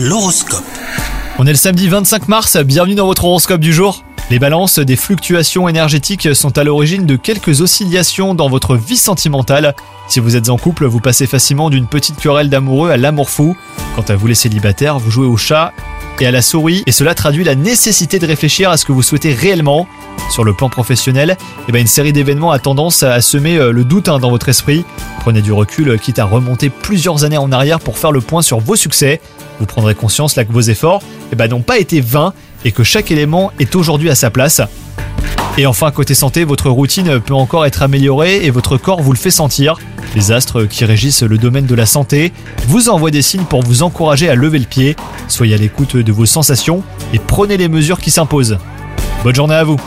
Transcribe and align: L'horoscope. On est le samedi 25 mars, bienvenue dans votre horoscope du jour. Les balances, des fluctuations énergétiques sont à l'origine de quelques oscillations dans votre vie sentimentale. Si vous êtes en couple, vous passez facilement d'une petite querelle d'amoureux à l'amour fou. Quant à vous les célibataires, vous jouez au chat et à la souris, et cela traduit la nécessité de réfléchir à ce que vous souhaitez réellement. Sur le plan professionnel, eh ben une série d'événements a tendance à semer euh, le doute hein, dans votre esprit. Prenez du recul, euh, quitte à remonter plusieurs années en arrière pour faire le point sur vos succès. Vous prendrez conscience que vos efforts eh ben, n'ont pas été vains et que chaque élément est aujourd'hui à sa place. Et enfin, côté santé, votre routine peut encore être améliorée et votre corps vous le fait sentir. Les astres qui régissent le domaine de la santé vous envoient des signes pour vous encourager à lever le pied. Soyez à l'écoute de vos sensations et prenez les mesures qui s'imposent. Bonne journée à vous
L'horoscope. 0.00 0.62
On 1.40 1.46
est 1.48 1.50
le 1.50 1.56
samedi 1.56 1.88
25 1.88 2.28
mars, 2.28 2.56
bienvenue 2.58 2.94
dans 2.94 3.06
votre 3.06 3.24
horoscope 3.24 3.60
du 3.60 3.72
jour. 3.72 4.04
Les 4.30 4.38
balances, 4.38 4.78
des 4.78 4.94
fluctuations 4.94 5.68
énergétiques 5.68 6.36
sont 6.36 6.56
à 6.56 6.62
l'origine 6.62 7.04
de 7.04 7.16
quelques 7.16 7.62
oscillations 7.62 8.36
dans 8.36 8.48
votre 8.48 8.76
vie 8.76 8.96
sentimentale. 8.96 9.74
Si 10.06 10.20
vous 10.20 10.36
êtes 10.36 10.50
en 10.50 10.56
couple, 10.56 10.86
vous 10.86 11.00
passez 11.00 11.26
facilement 11.26 11.68
d'une 11.68 11.88
petite 11.88 12.20
querelle 12.20 12.48
d'amoureux 12.48 12.90
à 12.90 12.96
l'amour 12.96 13.28
fou. 13.28 13.56
Quant 13.96 14.04
à 14.06 14.14
vous 14.14 14.28
les 14.28 14.36
célibataires, 14.36 15.00
vous 15.00 15.10
jouez 15.10 15.26
au 15.26 15.36
chat 15.36 15.72
et 16.20 16.26
à 16.26 16.30
la 16.30 16.42
souris, 16.42 16.84
et 16.86 16.92
cela 16.92 17.16
traduit 17.16 17.42
la 17.42 17.56
nécessité 17.56 18.20
de 18.20 18.26
réfléchir 18.26 18.70
à 18.70 18.76
ce 18.76 18.84
que 18.84 18.92
vous 18.92 19.02
souhaitez 19.02 19.34
réellement. 19.34 19.88
Sur 20.30 20.44
le 20.44 20.52
plan 20.52 20.68
professionnel, 20.68 21.36
eh 21.68 21.72
ben 21.72 21.80
une 21.80 21.86
série 21.86 22.12
d'événements 22.12 22.50
a 22.50 22.58
tendance 22.58 23.02
à 23.02 23.20
semer 23.20 23.56
euh, 23.56 23.72
le 23.72 23.84
doute 23.84 24.08
hein, 24.08 24.18
dans 24.18 24.30
votre 24.30 24.48
esprit. 24.48 24.84
Prenez 25.20 25.40
du 25.40 25.52
recul, 25.52 25.88
euh, 25.88 25.96
quitte 25.96 26.18
à 26.18 26.24
remonter 26.24 26.68
plusieurs 26.68 27.24
années 27.24 27.38
en 27.38 27.50
arrière 27.50 27.80
pour 27.80 27.98
faire 27.98 28.12
le 28.12 28.20
point 28.20 28.42
sur 28.42 28.60
vos 28.60 28.76
succès. 28.76 29.20
Vous 29.58 29.66
prendrez 29.66 29.94
conscience 29.94 30.34
que 30.34 30.52
vos 30.52 30.60
efforts 30.60 31.02
eh 31.32 31.36
ben, 31.36 31.48
n'ont 31.48 31.62
pas 31.62 31.78
été 31.78 32.00
vains 32.00 32.34
et 32.64 32.72
que 32.72 32.84
chaque 32.84 33.10
élément 33.10 33.52
est 33.58 33.74
aujourd'hui 33.74 34.10
à 34.10 34.14
sa 34.14 34.30
place. 34.30 34.60
Et 35.56 35.66
enfin, 35.66 35.90
côté 35.90 36.14
santé, 36.14 36.44
votre 36.44 36.70
routine 36.70 37.20
peut 37.20 37.34
encore 37.34 37.66
être 37.66 37.82
améliorée 37.82 38.44
et 38.44 38.50
votre 38.50 38.76
corps 38.76 39.02
vous 39.02 39.12
le 39.12 39.18
fait 39.18 39.30
sentir. 39.30 39.78
Les 40.14 40.30
astres 40.30 40.64
qui 40.64 40.84
régissent 40.84 41.22
le 41.22 41.36
domaine 41.36 41.66
de 41.66 41.74
la 41.74 41.86
santé 41.86 42.32
vous 42.66 42.88
envoient 42.90 43.10
des 43.10 43.22
signes 43.22 43.44
pour 43.44 43.62
vous 43.62 43.82
encourager 43.82 44.28
à 44.28 44.34
lever 44.34 44.58
le 44.58 44.66
pied. 44.66 44.94
Soyez 45.26 45.54
à 45.54 45.58
l'écoute 45.58 45.96
de 45.96 46.12
vos 46.12 46.26
sensations 46.26 46.82
et 47.12 47.18
prenez 47.18 47.56
les 47.56 47.68
mesures 47.68 47.98
qui 47.98 48.10
s'imposent. 48.10 48.58
Bonne 49.24 49.34
journée 49.34 49.54
à 49.54 49.64
vous 49.64 49.78